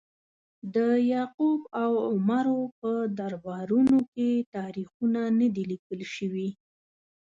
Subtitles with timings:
[0.75, 0.77] د
[1.13, 6.49] یعقوب او عمرو په دربارونو کې تاریخونه نه دي لیکل شوي.